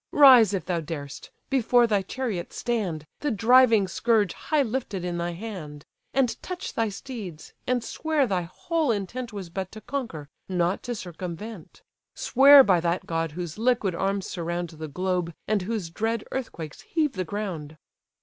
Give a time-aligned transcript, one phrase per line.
[0.13, 5.33] Rise if thou darest, before thy chariot stand, The driving scourge high lifted in thy
[5.33, 10.81] hand; And touch thy steeds, and swear thy whole intent Was but to conquer, not
[10.89, 11.83] to circumvent.
[12.15, 17.13] Swear by that god whose liquid arms surround The globe, and whose dread earthquakes heave
[17.13, 17.77] the ground!"